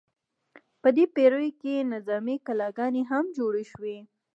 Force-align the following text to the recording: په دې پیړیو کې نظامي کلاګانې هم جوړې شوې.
په 0.81 0.89
دې 0.95 1.05
پیړیو 1.15 1.57
کې 1.61 1.89
نظامي 1.93 2.37
کلاګانې 2.47 3.03
هم 3.11 3.25
جوړې 3.37 3.63
شوې. 3.71 3.97